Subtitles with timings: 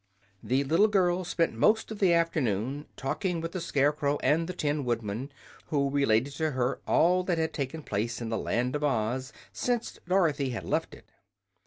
[0.41, 4.83] The little girl spent most of the afternoon talking with the Scarecrow and the Tin
[4.83, 5.31] Woodman,
[5.67, 9.99] who related to her all that had taken place in the Land of Oz since
[10.07, 11.05] Dorothy had left it.